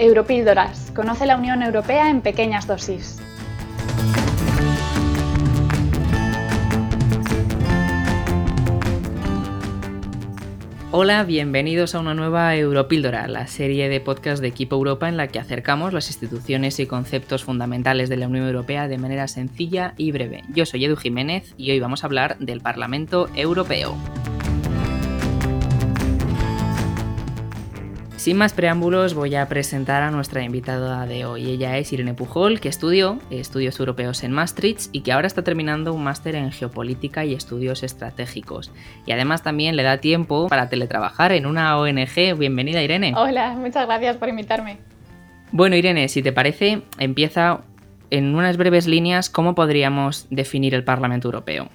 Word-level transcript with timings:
Europíldoras. 0.00 0.90
Conoce 0.96 1.26
la 1.26 1.36
Unión 1.36 1.62
Europea 1.62 2.08
en 2.08 2.22
pequeñas 2.22 2.66
dosis. 2.66 3.20
Hola, 10.90 11.22
bienvenidos 11.24 11.94
a 11.94 12.00
una 12.00 12.14
nueva 12.14 12.56
Europíldora, 12.56 13.28
la 13.28 13.46
serie 13.46 13.90
de 13.90 14.00
podcast 14.00 14.40
de 14.40 14.48
Equipo 14.48 14.76
Europa 14.76 15.06
en 15.06 15.18
la 15.18 15.28
que 15.28 15.38
acercamos 15.38 15.92
las 15.92 16.08
instituciones 16.08 16.80
y 16.80 16.86
conceptos 16.86 17.44
fundamentales 17.44 18.08
de 18.08 18.16
la 18.16 18.26
Unión 18.26 18.46
Europea 18.46 18.88
de 18.88 18.96
manera 18.96 19.28
sencilla 19.28 19.92
y 19.98 20.12
breve. 20.12 20.44
Yo 20.48 20.64
soy 20.64 20.82
Edu 20.86 20.96
Jiménez 20.96 21.54
y 21.58 21.72
hoy 21.72 21.78
vamos 21.78 22.02
a 22.02 22.06
hablar 22.06 22.38
del 22.38 22.62
Parlamento 22.62 23.28
Europeo. 23.34 23.98
Sin 28.20 28.36
más 28.36 28.52
preámbulos, 28.52 29.14
voy 29.14 29.34
a 29.34 29.48
presentar 29.48 30.02
a 30.02 30.10
nuestra 30.10 30.42
invitada 30.42 31.06
de 31.06 31.24
hoy. 31.24 31.52
Ella 31.52 31.78
es 31.78 31.90
Irene 31.90 32.12
Pujol, 32.12 32.60
que 32.60 32.68
estudió 32.68 33.18
estudios 33.30 33.80
europeos 33.80 34.22
en 34.24 34.32
Maastricht 34.32 34.90
y 34.92 35.00
que 35.00 35.12
ahora 35.12 35.26
está 35.26 35.42
terminando 35.42 35.94
un 35.94 36.04
máster 36.04 36.34
en 36.34 36.52
geopolítica 36.52 37.24
y 37.24 37.32
estudios 37.32 37.82
estratégicos. 37.82 38.72
Y 39.06 39.12
además 39.12 39.42
también 39.42 39.74
le 39.74 39.84
da 39.84 40.02
tiempo 40.02 40.48
para 40.50 40.68
teletrabajar 40.68 41.32
en 41.32 41.46
una 41.46 41.78
ONG. 41.78 42.36
Bienvenida, 42.36 42.82
Irene. 42.82 43.14
Hola, 43.16 43.54
muchas 43.54 43.86
gracias 43.86 44.18
por 44.18 44.28
invitarme. 44.28 44.76
Bueno, 45.50 45.76
Irene, 45.76 46.06
si 46.08 46.22
te 46.22 46.32
parece, 46.32 46.82
empieza 46.98 47.62
en 48.10 48.34
unas 48.34 48.58
breves 48.58 48.86
líneas 48.86 49.30
cómo 49.30 49.54
podríamos 49.54 50.26
definir 50.28 50.74
el 50.74 50.84
Parlamento 50.84 51.28
Europeo. 51.28 51.70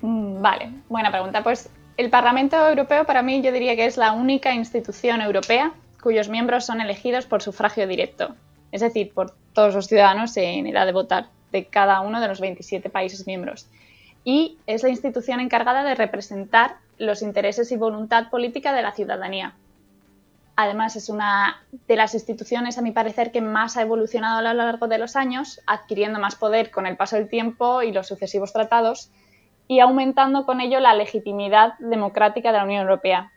Mm, 0.00 0.40
vale, 0.40 0.70
buena 0.88 1.10
pregunta. 1.10 1.42
Pues 1.42 1.68
el 2.00 2.08
Parlamento 2.08 2.56
Europeo 2.56 3.04
para 3.04 3.20
mí 3.20 3.42
yo 3.42 3.52
diría 3.52 3.76
que 3.76 3.84
es 3.84 3.98
la 3.98 4.12
única 4.12 4.54
institución 4.54 5.20
europea 5.20 5.74
cuyos 6.02 6.30
miembros 6.30 6.64
son 6.64 6.80
elegidos 6.80 7.26
por 7.26 7.42
sufragio 7.42 7.86
directo, 7.86 8.34
es 8.72 8.80
decir, 8.80 9.12
por 9.12 9.34
todos 9.52 9.74
los 9.74 9.86
ciudadanos 9.86 10.34
en 10.38 10.66
edad 10.66 10.86
de 10.86 10.92
votar 10.92 11.26
de 11.52 11.66
cada 11.66 12.00
uno 12.00 12.22
de 12.22 12.28
los 12.28 12.40
27 12.40 12.88
países 12.88 13.26
miembros. 13.26 13.68
Y 14.24 14.56
es 14.66 14.82
la 14.82 14.88
institución 14.88 15.40
encargada 15.40 15.84
de 15.84 15.94
representar 15.94 16.76
los 16.96 17.20
intereses 17.20 17.70
y 17.70 17.76
voluntad 17.76 18.30
política 18.30 18.72
de 18.72 18.80
la 18.80 18.92
ciudadanía. 18.92 19.52
Además, 20.56 20.96
es 20.96 21.10
una 21.10 21.62
de 21.86 21.96
las 21.96 22.14
instituciones, 22.14 22.78
a 22.78 22.82
mi 22.82 22.92
parecer, 22.92 23.30
que 23.30 23.42
más 23.42 23.76
ha 23.76 23.82
evolucionado 23.82 24.38
a 24.38 24.54
lo 24.54 24.54
largo 24.54 24.88
de 24.88 24.96
los 24.96 25.16
años, 25.16 25.60
adquiriendo 25.66 26.18
más 26.18 26.34
poder 26.34 26.70
con 26.70 26.86
el 26.86 26.96
paso 26.96 27.16
del 27.16 27.28
tiempo 27.28 27.82
y 27.82 27.92
los 27.92 28.08
sucesivos 28.08 28.54
tratados, 28.54 29.10
y 29.70 29.78
aumentando 29.78 30.46
con 30.46 30.60
ello 30.60 30.80
la 30.80 30.96
legitimidad 30.96 31.74
democrática 31.78 32.50
de 32.50 32.58
la 32.58 32.64
Unión 32.64 32.82
Europea. 32.82 33.30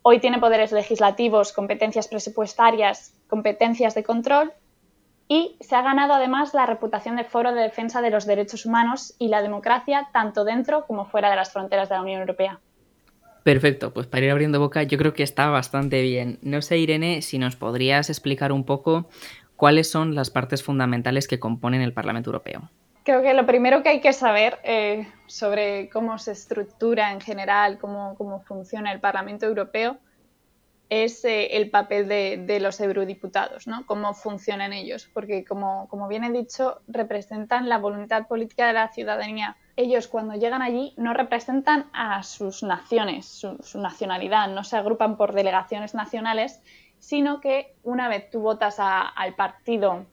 Hoy 0.00 0.18
tiene 0.18 0.38
poderes 0.38 0.72
legislativos, 0.72 1.52
competencias 1.52 2.08
presupuestarias, 2.08 3.12
competencias 3.28 3.94
de 3.94 4.02
control 4.02 4.54
y 5.28 5.58
se 5.60 5.76
ha 5.76 5.82
ganado 5.82 6.14
además 6.14 6.54
la 6.54 6.64
reputación 6.64 7.16
de 7.16 7.24
foro 7.24 7.52
de 7.52 7.60
defensa 7.60 8.00
de 8.00 8.08
los 8.08 8.24
derechos 8.24 8.64
humanos 8.64 9.14
y 9.18 9.28
la 9.28 9.42
democracia 9.42 10.08
tanto 10.14 10.44
dentro 10.44 10.86
como 10.86 11.04
fuera 11.04 11.28
de 11.28 11.36
las 11.36 11.52
fronteras 11.52 11.90
de 11.90 11.96
la 11.96 12.02
Unión 12.02 12.22
Europea. 12.22 12.58
Perfecto, 13.42 13.92
pues 13.92 14.06
para 14.06 14.24
ir 14.24 14.30
abriendo 14.30 14.60
boca 14.60 14.82
yo 14.84 14.96
creo 14.96 15.12
que 15.12 15.22
está 15.22 15.50
bastante 15.50 16.00
bien. 16.00 16.38
No 16.40 16.62
sé, 16.62 16.78
Irene, 16.78 17.20
si 17.20 17.38
nos 17.38 17.56
podrías 17.56 18.08
explicar 18.08 18.50
un 18.50 18.64
poco 18.64 19.10
cuáles 19.56 19.90
son 19.90 20.14
las 20.14 20.30
partes 20.30 20.62
fundamentales 20.62 21.28
que 21.28 21.38
componen 21.38 21.82
el 21.82 21.92
Parlamento 21.92 22.30
Europeo. 22.30 22.70
Creo 23.02 23.22
que 23.22 23.32
lo 23.34 23.46
primero 23.46 23.82
que 23.82 23.88
hay 23.88 24.00
que 24.00 24.12
saber 24.12 24.58
eh, 24.62 25.08
sobre 25.26 25.88
cómo 25.88 26.18
se 26.18 26.32
estructura 26.32 27.12
en 27.12 27.20
general, 27.20 27.78
cómo, 27.78 28.14
cómo 28.16 28.40
funciona 28.42 28.92
el 28.92 29.00
Parlamento 29.00 29.46
Europeo, 29.46 29.98
es 30.90 31.24
eh, 31.24 31.56
el 31.56 31.70
papel 31.70 32.08
de, 32.08 32.58
los 32.60 32.80
eurodiputados, 32.80 33.68
¿no? 33.68 33.86
cómo 33.86 34.12
funcionan 34.12 34.72
ellos, 34.72 35.08
porque 35.14 35.44
como, 35.44 35.86
como 35.88 36.08
bien 36.08 36.24
he 36.24 36.32
dicho, 36.32 36.82
representan 36.88 37.68
la 37.68 37.78
voluntad 37.78 38.26
política 38.26 38.66
de 38.66 38.72
la 38.72 38.88
ciudadanía. 38.88 39.56
Ellos 39.76 40.08
cuando 40.08 40.34
llegan 40.34 40.62
allí 40.62 40.92
no 40.96 41.14
representan 41.14 41.88
a 41.92 42.24
sus 42.24 42.64
naciones, 42.64 43.24
su, 43.26 43.80
nacionalidad, 43.80 44.48
no 44.48 44.64
se 44.64 44.76
agrupan 44.76 45.16
por 45.16 45.32
delegaciones 45.32 45.94
nacionales, 45.94 46.60
sino 46.98 47.40
que 47.40 47.76
una 47.84 48.08
vez 48.08 48.28
tú 48.28 48.40
votas 48.40 48.76
al 48.80 49.34
partido 49.36 50.06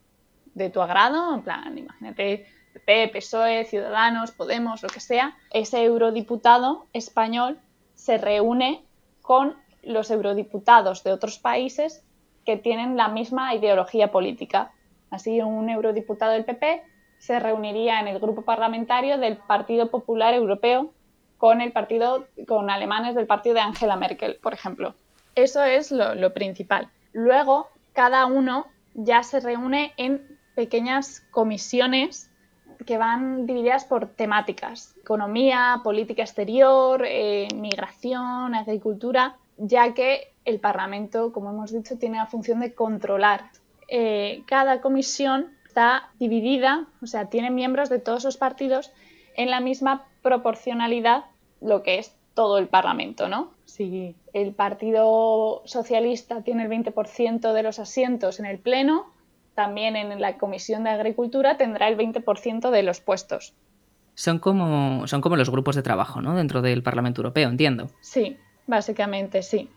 de 0.54 0.70
tu 0.70 0.82
agrado, 0.82 1.34
en 1.34 1.42
plan, 1.42 1.76
imagínate 1.76 2.46
PP, 2.80 3.10
PSOE, 3.10 3.66
Ciudadanos, 3.66 4.32
Podemos, 4.32 4.84
lo 4.84 4.90
que 4.90 5.00
sea, 5.00 5.38
ese 5.52 5.84
eurodiputado 5.84 6.88
español 6.94 7.60
se 7.96 8.18
reúne 8.18 8.84
con 9.22 9.56
los 9.84 10.12
eurodiputados 10.12 11.04
de 11.04 11.12
otros 11.12 11.40
países 11.40 12.04
que 12.46 12.58
tienen 12.58 12.98
la 12.98 13.08
misma 13.08 13.54
ideología 13.56 14.12
política. 14.12 14.72
Así, 15.10 15.42
un 15.42 15.70
eurodiputado 15.70 16.34
del 16.34 16.46
PP 16.46 16.84
se 17.18 17.40
reuniría 17.40 18.00
en 18.00 18.08
el 18.08 18.20
grupo 18.20 18.44
parlamentario 18.44 19.18
del 19.18 19.38
Partido 19.38 19.90
Popular 19.90 20.34
Europeo 20.34 20.94
con 21.38 21.62
el 21.62 21.72
partido, 21.72 22.28
con 22.48 22.70
alemanes 22.70 23.16
del 23.16 23.28
partido 23.28 23.56
de 23.56 23.62
Angela 23.62 23.96
Merkel, 23.96 24.40
por 24.42 24.54
ejemplo. 24.54 24.96
Eso 25.36 25.64
es 25.64 25.92
lo, 25.92 26.16
lo 26.16 26.34
principal. 26.34 26.90
Luego, 27.14 27.68
cada 27.94 28.26
uno 28.26 28.68
ya 28.94 29.24
se 29.24 29.40
reúne 29.40 29.94
en 29.98 30.40
pequeñas 30.56 31.24
comisiones 31.32 32.32
que 32.86 32.98
van 32.98 33.46
divididas 33.46 33.86
por 33.86 34.08
temáticas, 34.08 34.96
economía, 35.02 35.82
política 35.84 36.22
exterior, 36.22 37.04
eh, 37.06 37.48
migración, 37.56 38.56
agricultura, 38.56 39.36
ya 39.58 39.94
que 39.94 40.32
el 40.46 40.60
Parlamento, 40.60 41.32
como 41.34 41.50
hemos 41.50 41.72
dicho, 41.72 41.98
tiene 41.98 42.18
la 42.18 42.26
función 42.26 42.60
de 42.60 42.74
controlar. 42.74 43.50
Eh, 43.90 44.44
cada 44.46 44.82
comisión 44.82 45.48
está 45.66 46.10
dividida, 46.20 46.88
o 47.02 47.08
sea, 47.08 47.26
tiene 47.26 47.50
miembros 47.50 47.90
de 47.90 48.00
todos 48.00 48.24
los 48.24 48.38
partidos 48.38 48.92
en 49.36 49.50
la 49.50 49.60
misma 49.60 50.06
proporcionalidad, 50.22 51.26
lo 51.62 51.84
que 51.84 52.00
es 52.00 52.16
todo 52.34 52.58
el 52.60 52.68
Parlamento, 52.68 53.30
¿no? 53.30 53.52
Si 53.66 54.16
el 54.34 54.54
Partido 54.54 55.64
Socialista 55.66 56.44
tiene 56.44 56.64
el 56.64 56.70
20% 56.70 57.52
de 57.54 57.64
los 57.64 57.80
asientos 57.80 58.40
en 58.40 58.46
el 58.46 58.60
Pleno, 58.60 59.08
también 59.58 59.96
en 59.96 60.22
la 60.22 60.38
Comisión 60.38 60.84
de 60.84 60.92
Agricultura 60.92 61.58
tendrá 61.58 61.88
el 61.88 61.98
20% 61.98 62.70
de 62.70 62.84
los 62.84 63.02
puestos. 63.02 63.56
Son 64.14 64.38
como, 64.38 65.08
son 65.08 65.20
como 65.20 65.36
los 65.36 65.50
grupos 65.50 65.76
de 65.76 65.82
trabajo, 65.82 66.22
¿no? 66.22 66.36
Dentro 66.36 66.62
del 66.62 66.84
Parlamento 66.84 67.22
Europeo, 67.22 67.50
entiendo. 67.50 67.90
Sí, 68.00 68.38
básicamente 68.68 69.42
sí. 69.42 69.68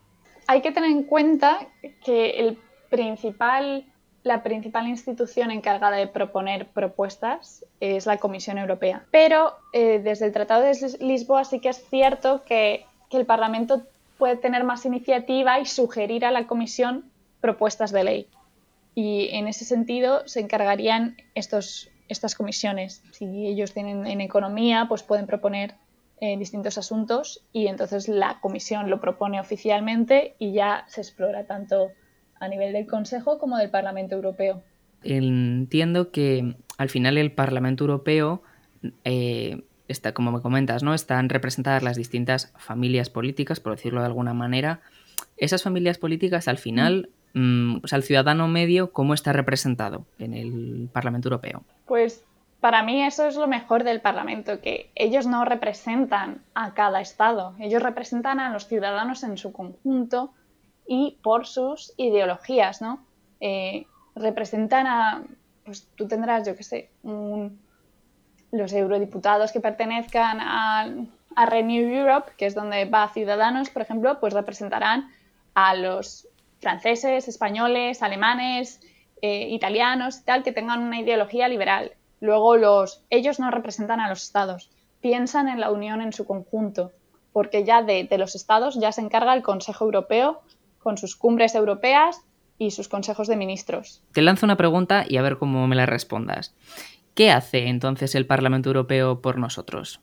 Hay 0.47 0.61
que 0.61 0.71
tener 0.71 0.91
en 0.91 1.05
cuenta 1.05 1.67
que 2.05 2.41
el 2.41 2.59
principal, 2.91 3.87
la 4.23 4.43
principal 4.43 4.87
institución 4.87 5.51
encargada 5.51 5.97
de 5.97 6.09
proponer 6.09 6.67
propuestas 6.67 7.65
es 7.81 8.05
la 8.05 8.19
Comisión 8.19 8.59
Europea. 8.59 9.07
Pero 9.11 9.57
eh, 9.73 9.99
desde 10.05 10.27
el 10.27 10.33
Tratado 10.33 10.61
de 10.61 10.99
Lisboa 11.01 11.45
sí 11.45 11.59
que 11.61 11.71
es 11.71 11.83
cierto 11.89 12.43
que, 12.45 12.85
que 13.09 13.17
el 13.17 13.25
Parlamento 13.25 13.81
puede 14.19 14.37
tener 14.37 14.63
más 14.63 14.85
iniciativa 14.85 15.59
y 15.59 15.65
sugerir 15.65 16.27
a 16.27 16.31
la 16.31 16.47
Comisión 16.47 17.07
propuestas 17.41 17.93
de 17.93 18.05
ley 18.05 18.29
y 19.01 19.31
en 19.33 19.49
ese 19.49 19.65
sentido 19.65 20.23
se 20.27 20.41
encargarían 20.41 21.17
estos, 21.35 21.89
estas 22.09 22.35
comisiones. 22.35 23.03
Si 23.13 23.47
ellos 23.47 23.73
tienen 23.73 24.07
en 24.07 24.21
economía, 24.21 24.85
pues 24.91 25.03
pueden 25.03 25.27
proponer 25.27 25.75
eh, 26.21 26.37
distintos 26.37 26.77
asuntos 26.77 27.43
y 27.51 27.69
entonces 27.69 28.09
la 28.09 28.41
comisión 28.43 28.91
lo 28.91 29.01
propone 29.01 29.41
oficialmente 29.41 30.35
y 30.39 30.53
ya 30.53 30.85
se 30.87 31.01
explora 31.01 31.47
tanto 31.47 31.89
a 32.39 32.49
nivel 32.49 32.75
del 32.75 32.87
Consejo 32.87 33.39
como 33.39 33.57
del 33.57 33.71
Parlamento 33.71 34.17
Europeo. 34.17 34.63
Entiendo 35.03 36.11
que 36.11 36.57
al 36.77 36.91
final 36.91 37.17
el 37.17 37.33
Parlamento 37.33 37.85
Europeo 37.85 38.43
eh, 39.05 39.63
está, 39.89 40.13
como 40.13 40.31
me 40.31 40.43
comentas, 40.43 40.83
¿no? 40.83 40.93
Están 40.93 41.31
representadas 41.31 41.83
las 41.83 41.97
distintas 41.97 42.53
familias 42.59 43.09
políticas, 43.09 43.61
por 43.61 43.77
decirlo 43.77 44.01
de 44.01 44.07
alguna 44.09 44.35
manera. 44.35 44.83
Esas 45.39 45.63
familias 45.63 45.97
políticas 45.97 46.49
al 46.49 46.59
final 46.59 47.09
Mm, 47.33 47.77
o 47.77 48.01
ciudadano 48.03 48.49
medio, 48.49 48.93
¿cómo 48.93 49.15
está 49.15 49.33
representado 49.33 50.05
en 50.19 50.35
el 50.35 50.89
Parlamento 50.93 51.29
Europeo? 51.29 51.63
Pues 51.87 52.25
para 52.61 52.83
mí 52.83 53.03
eso 53.03 53.27
es 53.27 53.37
lo 53.37 53.47
mejor 53.47 53.85
del 53.85 54.01
Parlamento, 54.01 54.61
que 54.61 54.91
ellos 54.95 55.27
no 55.27 55.45
representan 55.45 56.43
a 56.55 56.75
cada 56.75 57.01
Estado, 57.01 57.55
ellos 57.59 57.83
representan 57.83 58.41
a 58.41 58.53
los 58.53 58.67
ciudadanos 58.67 59.23
en 59.23 59.39
su 59.39 59.53
conjunto 59.53 60.33
y 60.87 61.19
por 61.23 61.47
sus 61.47 61.95
ideologías, 61.97 62.83
¿no? 62.83 63.05
Eh, 63.41 63.87
representan 64.15 64.87
a, 64.87 65.23
pues 65.65 65.89
tú 65.95 66.09
tendrás, 66.09 66.47
yo 66.47 66.57
qué 66.57 66.65
sé, 66.65 66.91
los 68.53 68.73
eurodiputados 68.73 69.53
que 69.53 69.61
pertenezcan 69.61 70.41
a, 70.41 70.89
a 71.37 71.47
Renew 71.47 71.89
Europe, 71.89 72.33
que 72.37 72.47
es 72.47 72.55
donde 72.55 72.85
va 72.87 73.09
Ciudadanos, 73.09 73.71
por 73.71 73.83
ejemplo, 73.83 74.19
pues 74.19 74.35
representarán 74.35 75.11
a 75.55 75.75
los 75.75 76.29
franceses, 76.61 77.29
españoles, 77.29 78.03
alemanes, 78.03 78.81
eh, 79.23 79.49
italianos, 79.51 80.25
tal, 80.25 80.43
que 80.43 80.53
tengan 80.53 80.81
una 80.81 81.01
ideología 81.01 81.49
liberal. 81.49 81.93
Luego 82.21 82.57
los, 82.57 83.03
ellos 83.11 83.41
no 83.41 83.51
representan 83.51 84.01
a 84.01 84.09
los 84.09 84.23
estados, 84.23 84.71
piensan 85.01 85.49
en 85.49 85.61
la 85.61 85.71
Unión 85.71 86.01
en 86.01 86.13
su 86.13 86.27
conjunto, 86.27 86.93
porque 87.33 87.65
ya 87.65 87.83
de, 87.83 88.09
los 88.19 88.35
estados 88.35 88.79
ya 88.79 88.93
se 88.93 89.01
encarga 89.01 89.35
el 89.35 89.43
Consejo 89.43 89.85
Europeo 89.85 90.43
con 90.79 90.99
sus 90.99 91.17
cumbres 91.17 91.55
europeas 91.55 92.21
y 92.59 92.71
sus 92.73 92.89
consejos 92.89 93.27
de 93.29 93.37
ministros. 93.37 94.03
Te 94.13 94.23
lanzo 94.23 94.47
una 94.47 94.57
pregunta 94.57 95.05
y 95.09 95.17
a 95.17 95.23
ver 95.23 95.39
cómo 95.39 95.67
me 95.67 95.77
la 95.77 95.87
respondas. 95.87 96.55
¿Qué 97.15 97.31
hace 97.31 97.69
entonces 97.69 98.15
el 98.15 98.27
Parlamento 98.27 98.69
Europeo 98.69 99.21
por 99.21 99.39
nosotros? 99.39 100.01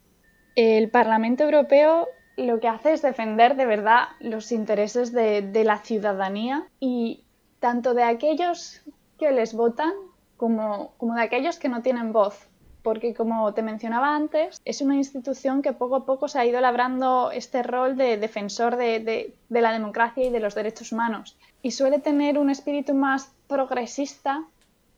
El 0.55 0.89
Parlamento 0.89 1.43
Europeo 1.43 2.07
lo 2.37 2.59
que 2.59 2.67
hace 2.67 2.93
es 2.93 3.01
defender 3.01 3.55
de 3.55 3.65
verdad 3.65 4.09
los 4.19 4.51
intereses 4.51 5.11
de, 5.11 5.63
la 5.65 5.79
ciudadanía 5.79 6.67
y 6.79 7.23
tanto 7.59 7.95
de 7.95 8.03
aquellos 8.03 8.81
que 9.17 9.31
les 9.31 9.53
votan 9.53 9.91
como, 10.37 10.93
como 10.97 11.15
de 11.15 11.23
aquellos 11.23 11.57
que 11.57 11.67
no 11.67 11.81
tienen 11.81 12.13
voz. 12.13 12.47
Porque 12.83 13.13
como 13.15 13.53
te 13.53 13.63
mencionaba 13.63 14.15
antes, 14.15 14.61
es 14.63 14.81
una 14.81 14.95
institución 14.95 15.61
que 15.61 15.73
poco 15.73 15.95
a 15.97 16.05
poco 16.05 16.27
se 16.27 16.39
ha 16.39 16.45
ido 16.45 16.61
labrando 16.61 17.31
este 17.31 17.63
rol 17.63 17.97
de 17.97 18.17
defensor 18.17 18.77
de, 18.77 19.33
la 19.49 19.73
democracia 19.73 20.23
y 20.23 20.29
de 20.29 20.39
los 20.39 20.55
derechos 20.55 20.91
humanos. 20.91 21.35
Y 21.63 21.71
suele 21.71 21.99
tener 21.99 22.37
un 22.37 22.49
espíritu 22.49 22.93
más 22.93 23.33
progresista 23.47 24.45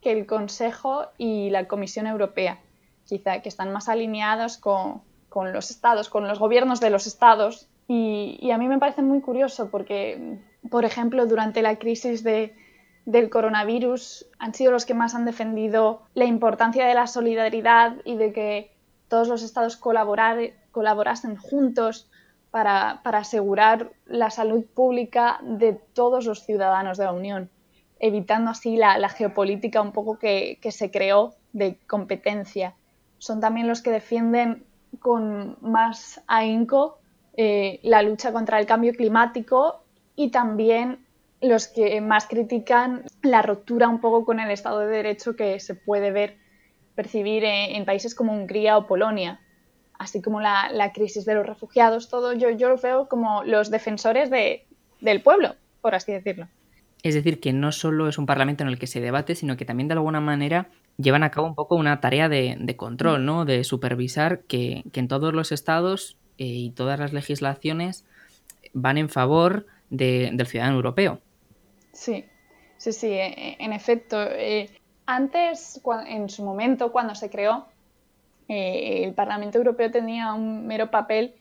que 0.02 0.12
el 0.12 0.28
Consejo 0.28 1.08
y 1.18 1.50
la 1.50 1.68
Comisión 1.68 2.06
Europea, 2.06 2.60
quizá 3.06 3.42
que 3.42 3.50
están 3.50 3.72
más 3.72 3.90
alineados 3.90 4.58
con, 4.58 5.02
los 5.34 5.72
estados, 5.72 6.10
con 6.10 6.28
los 6.28 6.40
gobiernos 6.40 6.80
de 6.80 6.90
los 6.90 7.08
estados. 7.08 7.68
y, 7.88 8.52
a 8.52 8.58
mí 8.58 8.68
me 8.68 8.78
parece 8.78 9.02
muy 9.02 9.22
curioso 9.22 9.70
porque, 9.70 10.38
por 10.70 10.86
ejemplo, 10.86 11.26
durante 11.26 11.62
la 11.62 11.78
crisis 11.78 12.24
de, 12.24 12.54
del 13.06 13.30
coronavirus 13.30 14.28
han 14.38 14.54
sido 14.54 14.72
los 14.72 14.86
que 14.86 14.94
más 14.94 15.16
han 15.16 15.26
defendido 15.26 16.04
la 16.14 16.26
importancia 16.26 16.86
de 16.86 16.94
la 16.94 17.08
solidaridad 17.08 17.96
y 18.06 18.16
de 18.18 18.32
que 18.34 18.72
todos 19.08 19.28
los 19.28 19.42
estados 19.42 19.78
colaborasen 19.78 21.36
juntos 21.36 22.10
para, 22.52 23.02
asegurar 23.04 23.92
la 24.06 24.30
salud 24.30 24.64
pública 24.64 25.40
de 25.42 25.74
todos 25.74 26.26
los 26.26 26.46
ciudadanos 26.46 27.00
de 27.00 27.06
la 27.06 27.12
Unión, 27.12 27.50
evitando 28.00 28.52
así 28.52 28.78
la, 28.78 29.10
geopolítica 29.10 29.82
un 29.82 29.92
poco 29.92 30.20
que, 30.20 30.60
se 30.70 30.92
creó 30.92 31.34
de 31.52 31.80
competencia. 31.88 32.76
Son 33.18 33.40
también 33.40 33.68
los 33.68 33.82
que 33.82 33.90
defienden 33.90 34.66
con 35.00 35.58
más 35.62 36.22
ahínco 36.28 37.00
eh, 37.38 37.80
la 37.84 38.02
lucha 38.02 38.34
contra 38.34 38.60
el 38.60 38.66
cambio 38.66 38.94
climático 38.94 39.84
y 40.16 40.30
también 40.30 41.06
los 41.42 41.68
que 41.68 42.02
más 42.02 42.28
critican 42.28 43.04
la 43.22 43.42
ruptura 43.42 43.88
un 43.88 44.02
poco 44.02 44.26
con 44.26 44.40
el 44.40 44.52
Estado 44.52 44.80
de 44.80 44.88
Derecho 44.88 45.36
que 45.36 45.60
se 45.60 45.76
puede 45.76 46.12
ver, 46.12 46.38
percibir 46.96 47.44
en, 47.46 47.86
países 47.86 48.14
como 48.14 48.34
Hungría 48.34 48.78
o 48.78 48.88
Polonia, 48.88 49.40
así 49.98 50.22
como 50.22 50.42
la, 50.42 50.92
crisis 50.94 51.24
de 51.24 51.36
los 51.36 51.46
refugiados, 51.46 52.10
todo 52.10 52.34
yo, 52.34 52.50
yo 52.50 52.68
lo 52.68 52.78
veo 52.78 53.08
como 53.08 53.44
los 53.46 53.72
defensores 53.72 54.30
del 54.30 55.22
pueblo, 55.22 55.56
por 55.82 55.96
así 55.96 56.12
decirlo. 56.12 56.48
Es 57.04 57.14
decir, 57.14 57.40
que 57.40 57.54
no 57.54 57.72
solo 57.72 58.10
es 58.10 58.18
un 58.18 58.26
parlamento 58.26 58.64
en 58.64 58.70
el 58.70 58.78
que 58.78 58.88
se 58.88 59.00
debate, 59.00 59.36
sino 59.36 59.56
que 59.56 59.64
también 59.64 59.88
de 59.88 59.94
alguna 59.94 60.20
manera 60.20 60.68
llevan 61.00 61.24
a 61.24 61.32
cabo 61.32 61.48
un 61.48 61.56
poco 61.56 61.76
una 61.76 62.00
tarea 62.02 62.30
de, 62.30 62.76
control, 62.78 63.26
¿no? 63.26 63.46
De 63.46 63.64
supervisar 63.64 64.42
que, 64.42 64.84
en 64.94 65.08
todos 65.08 65.34
los 65.34 65.52
estados 65.52 66.18
eh, 66.38 66.46
y 66.46 66.70
todas 66.72 67.00
las 67.00 67.14
legislaciones 67.14 68.06
van 68.74 68.98
en 68.98 69.10
favor 69.10 69.66
del 69.90 70.46
ciudadano 70.46 70.76
europeo. 70.76 71.20
Sí, 71.94 72.26
sí, 72.78 72.94
sí, 72.94 73.08
e, 73.08 73.28
e, 73.28 73.58
en 73.60 73.74
efecto. 73.74 74.22
Eh, 74.22 74.70
antes, 75.06 75.82
en 76.06 76.30
su 76.30 76.44
momento, 76.44 76.92
cuando 76.92 77.16
se 77.16 77.30
creó, 77.32 77.66
eh, 78.48 79.04
el 79.04 79.14
Parlamento 79.14 79.58
Europeo 79.58 79.92
tenía 79.92 80.34
un 80.34 80.68
mero 80.68 80.92
papel 80.92 81.36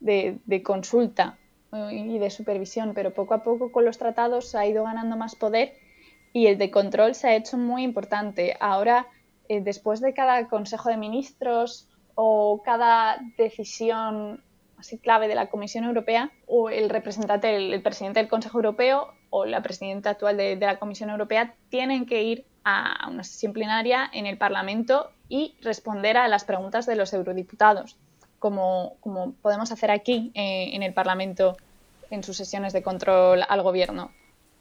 de, 0.00 0.62
consulta 0.64 1.38
eh, 1.72 1.92
y 1.92 2.18
de 2.18 2.30
supervisión, 2.30 2.92
pero 2.94 3.14
poco 3.14 3.34
a 3.34 3.42
poco 3.42 3.72
con 3.72 3.84
los 3.84 3.96
tratados 3.98 4.54
ha 4.54 4.66
ido 4.66 4.84
ganando 4.84 5.16
más 5.16 5.36
poder 5.36 5.74
y 6.32 6.46
el 6.46 6.58
de 6.58 6.70
control 6.70 7.14
se 7.14 7.28
ha 7.28 7.36
hecho 7.36 7.56
muy 7.56 7.82
importante. 7.82 8.56
Ahora, 8.60 9.06
después 9.48 10.00
de 10.00 10.14
cada 10.14 10.48
Consejo 10.48 10.88
de 10.88 10.96
Ministros 10.96 11.88
o 12.14 12.62
cada 12.64 13.18
decisión 13.36 14.42
así 14.78 14.98
clave 14.98 15.28
de 15.28 15.34
la 15.34 15.48
Comisión 15.48 15.84
Europea, 15.84 16.30
o 16.46 16.70
el 16.70 16.88
representante, 16.88 17.56
el 17.56 17.82
presidente 17.82 18.20
del 18.20 18.28
Consejo 18.28 18.58
Europeo 18.58 19.12
o 19.30 19.44
la 19.44 19.62
presidenta 19.62 20.10
actual 20.10 20.36
de, 20.36 20.56
la 20.56 20.78
Comisión 20.78 21.10
Europea 21.10 21.54
tienen 21.68 22.06
que 22.06 22.22
ir 22.22 22.46
a 22.64 23.08
una 23.10 23.24
sesión 23.24 23.52
plenaria 23.52 24.08
en 24.12 24.26
el 24.26 24.38
Parlamento 24.38 25.10
y 25.28 25.56
responder 25.62 26.16
a 26.16 26.28
las 26.28 26.44
preguntas 26.44 26.86
de 26.86 26.96
los 26.96 27.12
eurodiputados, 27.12 27.96
como, 28.38 28.94
como 29.00 29.32
podemos 29.42 29.72
hacer 29.72 29.90
aquí 29.90 30.30
eh, 30.34 30.70
en 30.72 30.82
el 30.82 30.94
Parlamento 30.94 31.56
en 32.10 32.22
sus 32.22 32.36
sesiones 32.36 32.72
de 32.72 32.82
control 32.82 33.44
al 33.48 33.62
Gobierno. 33.62 34.10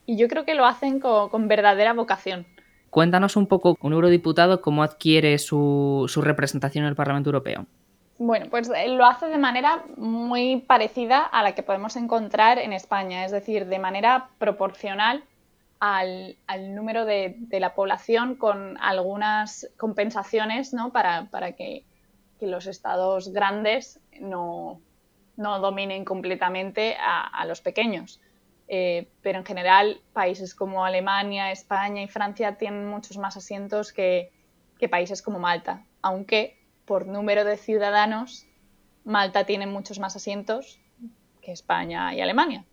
Y 0.07 0.17
yo 0.17 0.27
creo 0.27 0.45
que 0.45 0.55
lo 0.55 0.65
hacen 0.65 0.99
con, 0.99 1.47
verdadera 1.47 1.93
vocación. 1.93 2.47
Cuéntanos 2.89 3.35
un 3.35 3.45
poco, 3.45 3.77
un 3.81 3.93
eurodiputado, 3.93 4.61
cómo 4.61 4.81
adquiere 4.81 5.37
su, 5.37 6.05
su 6.07 6.23
representación 6.23 6.85
en 6.85 6.89
el 6.89 6.95
Parlamento 6.95 7.29
Europeo. 7.29 7.67
Bueno, 8.17 8.47
pues 8.49 8.69
eh, 8.69 8.87
lo 8.87 9.05
hace 9.05 9.27
de 9.27 9.37
manera 9.37 9.83
muy 9.95 10.61
parecida 10.61 11.19
a 11.19 11.43
la 11.43 11.53
que 11.53 11.61
podemos 11.61 11.95
encontrar 11.95 12.57
en 12.57 12.73
España, 12.73 13.25
es 13.25 13.31
decir, 13.31 13.67
de 13.67 13.77
manera 13.77 14.29
proporcional 14.39 15.23
al, 15.79 16.35
número 16.73 17.05
de, 17.05 17.37
la 17.51 17.75
población 17.75 18.35
con 18.35 18.77
algunas 18.81 19.69
compensaciones 19.77 20.73
¿no? 20.73 20.91
para, 20.91 21.27
que, 21.55 21.83
los 22.41 22.67
estados 22.67 23.29
grandes 23.33 23.99
no, 24.19 24.81
dominen 25.35 26.03
completamente 26.03 26.97
a, 26.99 27.45
los 27.45 27.61
pequeños. 27.61 28.19
Eh, 28.67 29.07
pero 29.21 29.39
en 29.39 29.45
general, 29.45 30.01
países 30.13 30.53
como 30.53 30.83
Alemania, 30.83 31.51
España 31.51 32.03
y 32.03 32.07
Francia 32.07 32.57
tienen 32.57 32.87
muchos 32.87 33.17
más 33.17 33.37
asientos 33.37 33.93
que, 33.93 34.31
que 34.77 34.89
países 34.89 35.21
como 35.21 35.39
Malta, 35.39 35.85
aunque 36.01 36.57
por 36.85 37.07
número 37.07 37.43
de 37.45 37.57
ciudadanos, 37.57 38.45
Malta 39.03 39.45
tiene 39.45 39.67
muchos 39.67 39.99
más 39.99 40.15
asientos 40.15 40.79
que 41.41 41.51
España 41.51 42.13
y 42.13 42.21
Alemania. 42.21 42.65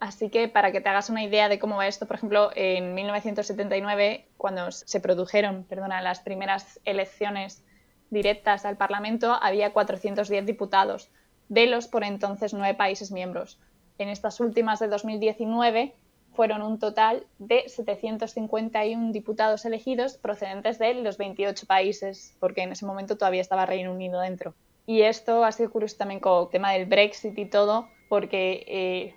Así 0.00 0.28
que 0.30 0.48
para 0.48 0.72
que 0.72 0.80
te 0.80 0.88
hagas 0.88 1.10
una 1.10 1.22
idea 1.22 1.48
de 1.48 1.58
cómo 1.58 1.76
va 1.76 1.86
esto, 1.86 2.06
por 2.06 2.16
ejemplo, 2.16 2.50
en 2.54 2.94
1979, 2.94 4.26
cuando 4.36 4.70
se 4.70 5.00
produjeron 5.00 5.64
perdona, 5.64 6.02
las 6.02 6.20
primeras 6.20 6.80
elecciones 6.84 7.64
directas 8.10 8.64
al 8.64 8.76
Parlamento, 8.76 9.36
había 9.40 9.72
410 9.72 10.44
diputados, 10.44 11.10
de 11.48 11.66
los 11.66 11.88
por 11.88 12.04
entonces 12.04 12.52
nueve 12.52 12.74
países 12.74 13.10
miembros. 13.10 13.58
En 13.98 14.08
estas 14.08 14.40
últimas 14.40 14.78
de 14.78 14.88
2019 14.88 15.94
fueron 16.34 16.60
un 16.60 16.78
total 16.78 17.26
de 17.38 17.64
751 17.66 19.12
diputados 19.12 19.64
elegidos 19.64 20.18
procedentes 20.18 20.78
de 20.78 20.94
los 20.94 21.16
28 21.16 21.66
países, 21.66 22.36
porque 22.38 22.62
en 22.62 22.72
ese 22.72 22.84
momento 22.84 23.16
todavía 23.16 23.40
estaba 23.40 23.64
Reino 23.64 23.92
Unido 23.92 24.20
dentro. 24.20 24.54
Y 24.86 25.02
esto 25.02 25.44
ha 25.44 25.52
sido 25.52 25.70
curioso 25.70 25.96
también 25.96 26.20
con 26.20 26.44
el 26.44 26.50
tema 26.50 26.72
del 26.72 26.86
Brexit 26.86 27.36
y 27.38 27.46
todo, 27.46 27.88
porque 28.08 28.64
eh, 28.68 29.14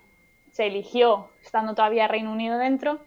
se 0.52 0.66
eligió 0.66 1.28
estando 1.44 1.74
todavía 1.74 2.08
Reino 2.08 2.32
Unido 2.32 2.56
dentro, 2.56 3.00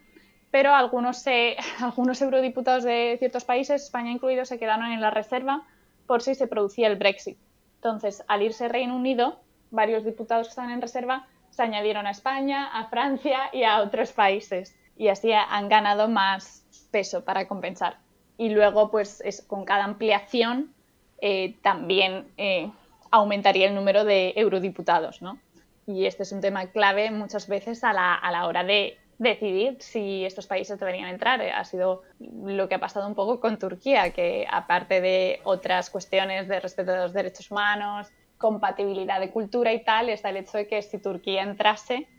pero 0.51 0.75
algunos, 0.75 1.25
algunos 1.81 2.21
eurodiputados 2.21 2.83
de 2.83 3.15
ciertos 3.17 3.45
países, 3.45 3.83
España 3.83 4.11
incluido, 4.11 4.45
se 4.45 4.59
quedaron 4.59 4.91
en 4.91 5.01
la 5.01 5.09
reserva 5.09 5.65
por 6.05 6.21
si 6.21 6.35
se 6.35 6.47
producía 6.47 6.87
el 6.87 6.97
Brexit. 6.97 7.37
Entonces, 7.75 8.23
al 8.27 8.43
irse 8.43 8.69
Reino 8.69 8.95
Unido, 8.95 9.39
varios 9.71 10.05
diputados 10.05 10.47
que 10.47 10.51
estaban 10.51 10.71
en 10.71 10.81
reserva 10.81 11.27
se 11.53 11.61
añadieron 11.61 12.07
a 12.07 12.11
España, 12.11 12.67
a 12.73 12.87
Francia 12.87 13.49
y 13.53 13.63
a 13.63 13.81
otros 13.81 14.11
países. 14.11 14.75
Y 14.97 15.07
así 15.09 15.31
han 15.31 15.69
ganado 15.69 16.07
más 16.07 16.65
peso 16.91 17.23
para 17.23 17.47
compensar. 17.47 17.97
Y 18.37 18.49
luego, 18.49 18.89
pues 18.89 19.21
es, 19.21 19.43
con 19.43 19.63
cada 19.63 19.83
ampliación 19.83 20.73
eh, 21.21 21.55
también 21.61 22.27
eh, 22.37 22.71
aumentaría 23.11 23.67
el 23.67 23.75
número 23.75 24.03
de 24.03 24.33
eurodiputados, 24.35 25.21
¿no? 25.21 25.37
Y 25.85 26.05
este 26.05 26.23
es 26.23 26.31
un 26.31 26.41
tema 26.41 26.67
clave 26.67 27.11
muchas 27.11 27.47
veces 27.47 27.83
a 27.83 27.93
la, 27.93 28.15
a 28.15 28.31
la 28.31 28.47
hora 28.47 28.63
de 28.63 28.97
decidir 29.19 29.77
si 29.79 30.25
estos 30.25 30.47
países 30.47 30.79
deberían 30.79 31.09
entrar. 31.09 31.41
Ha 31.41 31.63
sido 31.65 32.01
lo 32.19 32.67
que 32.67 32.75
ha 32.75 32.79
pasado 32.79 33.07
un 33.07 33.15
poco 33.15 33.39
con 33.39 33.59
Turquía, 33.59 34.11
que 34.11 34.47
aparte 34.49 35.01
de 35.01 35.39
otras 35.43 35.91
cuestiones 35.91 36.47
de 36.47 36.59
respeto 36.59 36.91
de 36.91 36.97
los 36.97 37.13
derechos 37.13 37.51
humanos, 37.51 38.11
compatibilidad 38.43 39.21
de 39.21 39.31
cultura 39.31 39.71
y 39.71 39.85
tal 39.85 40.09
está 40.09 40.29
el 40.29 40.35
hecho 40.35 40.57
de 40.57 40.67
que 40.67 40.81
si 40.81 40.97
Turquía 40.97 41.43
entrase 41.43 42.09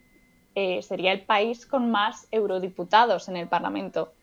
eh, 0.54 0.80
sería 0.80 1.12
el 1.12 1.20
país 1.26 1.66
con 1.66 1.90
más 1.90 2.28
eurodiputados 2.30 3.28
en 3.28 3.36
el 3.36 3.46
Parlamento, 3.46 4.14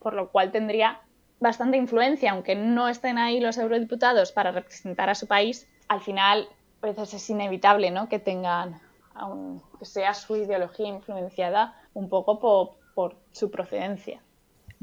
por 0.00 0.14
lo 0.14 0.32
cual 0.32 0.50
tendría 0.50 1.00
bastante 1.38 1.76
influencia, 1.76 2.32
aunque 2.32 2.56
no 2.56 2.88
estén 2.88 3.18
ahí 3.18 3.38
los 3.38 3.56
eurodiputados 3.56 4.32
para 4.32 4.50
representar 4.50 5.08
a 5.10 5.14
su 5.14 5.28
país, 5.28 5.68
al 5.86 6.00
final 6.00 6.48
pues 6.80 6.98
es 6.98 7.30
inevitable 7.30 7.92
¿no? 7.92 8.08
que 8.08 8.18
tengan, 8.18 8.80
que 9.78 9.84
sea 9.84 10.12
su 10.12 10.34
ideología 10.34 10.88
influenciada 10.88 11.80
un 11.92 12.08
poco 12.08 12.40
por 12.96 13.14
su 13.30 13.48
procedencia. 13.52 14.23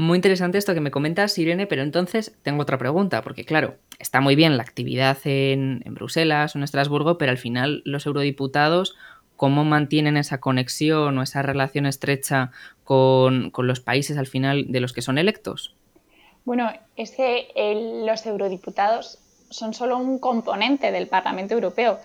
Muy 0.01 0.15
interesante 0.15 0.57
esto 0.57 0.73
que 0.73 0.81
me 0.81 0.89
comentas, 0.89 1.37
Irene, 1.37 1.67
pero 1.67 1.83
entonces 1.83 2.35
tengo 2.41 2.63
otra 2.63 2.79
pregunta, 2.79 3.21
porque 3.21 3.45
claro, 3.45 3.75
está 3.99 4.19
muy 4.19 4.35
bien 4.35 4.57
la 4.57 4.63
actividad 4.63 5.15
en, 5.25 5.83
Bruselas 5.85 6.55
o 6.55 6.57
en 6.57 6.63
Estrasburgo, 6.63 7.19
pero 7.19 7.29
al 7.29 7.37
final 7.37 7.83
los 7.85 8.07
eurodiputados, 8.07 8.95
cómo 9.35 9.63
mantienen 9.63 10.17
esa 10.17 10.39
conexión 10.39 11.19
o 11.19 11.21
esa 11.21 11.43
relación 11.43 11.85
estrecha 11.85 12.49
con, 12.83 13.51
los 13.55 13.79
países 13.79 14.17
al 14.17 14.25
final 14.25 14.71
de 14.71 14.79
los 14.79 14.91
que 14.91 15.03
son 15.03 15.19
electos? 15.19 15.75
Bueno, 16.45 16.73
es 16.95 17.11
que 17.11 18.01
los 18.03 18.25
eurodiputados 18.25 19.19
son 19.51 19.75
solo 19.75 19.99
un 19.99 20.17
componente 20.17 20.91
del 20.91 21.09
Parlamento 21.09 21.53
Europeo. 21.53 21.99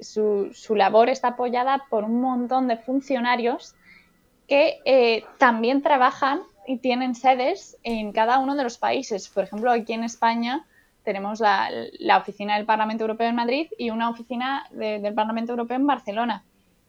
Su, 0.00 0.50
labor 0.74 1.10
está 1.10 1.28
apoyada 1.28 1.84
por 1.90 2.04
un 2.04 2.18
montón 2.22 2.66
de 2.66 2.78
funcionarios 2.78 3.74
que 4.48 4.78
eh, 4.86 5.24
también 5.36 5.82
trabajan 5.82 6.40
tienen 6.78 7.14
sedes 7.14 7.76
en 7.82 8.12
cada 8.12 8.38
uno 8.38 8.54
de 8.54 8.62
los 8.64 8.78
países. 8.78 9.28
Por 9.28 9.44
ejemplo, 9.44 9.70
aquí 9.70 9.92
en 9.92 10.04
España 10.04 10.66
tenemos 11.04 11.40
la, 11.40 11.68
oficina 12.16 12.56
del 12.56 12.66
Parlamento 12.66 13.04
Europeo 13.04 13.28
en 13.28 13.34
Madrid 13.34 13.68
y 13.78 13.90
una 13.90 14.08
oficina 14.08 14.66
del 14.70 15.14
Parlamento 15.14 15.52
Europeo 15.52 15.76
en 15.76 15.86
Barcelona. 15.86 16.44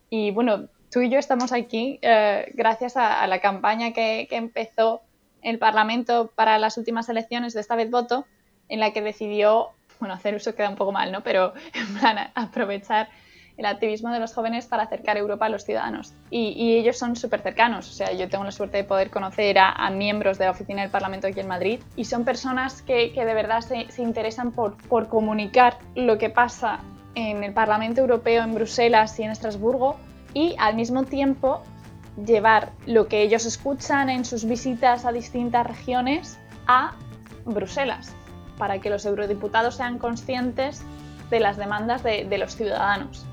Y 0.09 0.31
bueno, 0.31 0.67
tú 0.91 1.01
y 1.01 1.09
yo 1.09 1.17
estamos 1.17 1.51
aquí 1.51 1.99
eh, 2.01 2.51
gracias 2.53 2.97
a, 2.97 3.25
la 3.27 3.39
campaña 3.39 3.93
que, 3.93 4.27
que, 4.29 4.35
empezó 4.35 5.01
el 5.41 5.57
Parlamento 5.57 6.31
para 6.35 6.59
las 6.59 6.77
últimas 6.77 7.09
elecciones 7.09 7.53
de 7.53 7.61
esta 7.61 7.75
vez 7.75 7.89
voto, 7.89 8.25
en 8.69 8.79
la 8.79 8.91
que 8.91 9.01
decidió, 9.01 9.69
bueno, 9.99 10.15
hacer 10.15 10.35
uso 10.35 10.55
queda 10.55 10.69
un 10.69 10.75
poco 10.75 10.91
mal, 10.91 11.11
¿no? 11.11 11.21
Pero 11.21 11.53
en 11.73 11.99
plan, 11.99 12.31
aprovechar 12.35 13.09
el 13.57 13.65
activismo 13.65 14.11
de 14.11 14.19
los 14.19 14.33
jóvenes 14.33 14.65
para 14.65 14.83
acercar 14.83 15.17
Europa 15.17 15.45
a 15.45 15.49
los 15.49 15.63
ciudadanos. 15.63 16.13
Y, 16.29 16.77
ellos 16.77 16.97
son 16.97 17.15
súper 17.15 17.41
cercanos. 17.41 17.89
O 17.89 17.93
sea, 17.93 18.11
yo 18.13 18.27
tengo 18.29 18.43
la 18.43 18.51
suerte 18.51 18.77
de 18.77 18.83
poder 18.83 19.09
conocer 19.09 19.57
a, 19.59 19.89
miembros 19.91 20.37
de 20.37 20.45
la 20.45 20.51
oficina 20.51 20.81
del 20.81 20.91
Parlamento 20.91 21.27
aquí 21.27 21.39
en 21.39 21.47
Madrid 21.47 21.79
y 21.95 22.05
son 22.05 22.25
personas 22.25 22.81
que, 22.81 23.13
que 23.13 23.25
de 23.25 23.33
verdad 23.33 23.61
se, 23.61 24.01
interesan 24.01 24.51
por, 24.51 24.75
por 24.87 25.07
comunicar 25.07 25.77
lo 25.95 26.17
que 26.17 26.29
pasa 26.29 26.79
en 27.15 27.43
el 27.43 27.53
Parlamento 27.53 28.01
Europeo 28.01 28.43
en 28.43 28.55
Bruselas 28.55 29.19
y 29.19 29.23
en 29.23 29.31
Estrasburgo 29.31 29.97
y 30.33 30.55
al 30.57 30.75
mismo 30.75 31.03
tiempo 31.03 31.61
llevar 32.25 32.71
lo 32.87 33.07
que 33.07 33.21
ellos 33.21 33.45
escuchan 33.45 34.09
en 34.09 34.25
sus 34.25 34.45
visitas 34.45 35.05
a 35.05 35.11
distintas 35.11 35.67
regiones 35.67 36.39
a 36.67 36.93
Bruselas, 37.45 38.15
para 38.57 38.79
que 38.79 38.89
los 38.89 39.05
eurodiputados 39.05 39.75
sean 39.75 39.99
conscientes 39.99 40.81
de 41.29 41.39
las 41.39 41.57
demandas 41.57 42.03
de, 42.03 42.25
de 42.25 42.37
los 42.37 42.55
ciudadanos. 42.55 43.25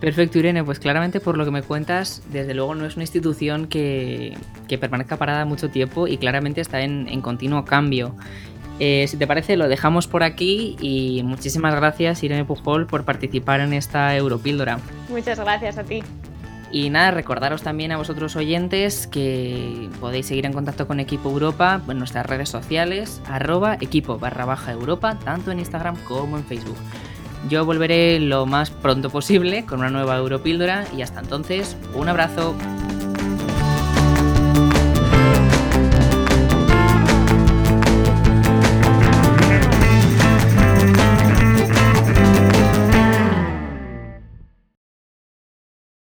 Perfecto, 0.00 0.38
Irene. 0.38 0.64
Pues 0.64 0.78
claramente 0.78 1.20
por 1.20 1.36
lo 1.36 1.44
que 1.44 1.50
me 1.50 1.62
cuentas, 1.62 2.22
desde 2.32 2.54
luego 2.54 2.74
no 2.74 2.86
es 2.86 2.96
una 2.96 3.04
institución 3.04 3.66
que, 3.66 4.36
permanezca 4.80 5.16
parada 5.16 5.44
mucho 5.44 5.68
tiempo 5.68 6.08
y 6.08 6.16
claramente 6.16 6.60
está 6.60 6.80
en, 6.80 7.20
continuo 7.20 7.64
cambio. 7.64 8.14
Eh, 8.78 9.06
si 9.08 9.18
te 9.18 9.26
parece, 9.26 9.58
lo 9.58 9.68
dejamos 9.68 10.08
por 10.08 10.22
aquí 10.22 10.76
y 10.80 11.22
muchísimas 11.22 11.74
gracias, 11.74 12.22
Irene 12.22 12.46
Pujol, 12.46 12.86
por 12.86 13.04
participar 13.04 13.60
en 13.60 13.74
esta 13.74 14.16
Europíldora. 14.16 14.78
Muchas 15.10 15.38
gracias 15.38 15.76
a 15.76 15.84
ti. 15.84 16.02
Y 16.72 16.88
nada, 16.88 17.10
recordaros 17.10 17.62
también 17.62 17.90
a 17.92 17.96
vosotros 17.96 18.36
oyentes 18.36 19.06
que 19.08 19.90
podéis 20.00 20.26
seguir 20.26 20.46
en 20.46 20.52
contacto 20.52 20.86
con 20.86 21.00
Equipo 21.00 21.28
Europa 21.28 21.82
en 21.88 21.98
nuestras 21.98 22.24
redes 22.24 22.48
sociales, 22.48 23.20
arroba 23.28 23.76
equipo 23.80 24.18
barra 24.18 24.44
baja 24.44 24.70
Europa, 24.70 25.18
tanto 25.24 25.50
en 25.50 25.58
Instagram 25.58 25.96
como 26.04 26.38
en 26.38 26.44
Facebook. 26.44 26.76
Yo 27.48 27.64
volveré 27.64 28.20
lo 28.20 28.46
más 28.46 28.70
pronto 28.70 29.10
posible 29.10 29.64
con 29.64 29.80
una 29.80 29.90
nueva 29.90 30.16
Europíldora 30.16 30.86
y 30.96 31.02
hasta 31.02 31.20
entonces, 31.20 31.76
un 31.94 32.08
abrazo. 32.08 32.54